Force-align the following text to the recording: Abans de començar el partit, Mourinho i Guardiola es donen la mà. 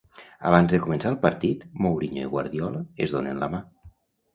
Abans 0.51 0.71
de 0.75 0.79
començar 0.85 1.11
el 1.11 1.19
partit, 1.27 1.67
Mourinho 1.85 2.27
i 2.27 2.33
Guardiola 2.35 2.87
es 3.07 3.19
donen 3.19 3.45
la 3.47 3.57
mà. 3.57 3.67